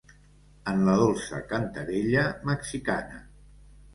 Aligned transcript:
En 0.71 0.79
la 0.87 0.95
dolça 1.01 1.41
cantarella 1.51 2.23
mexicana. 2.53 3.21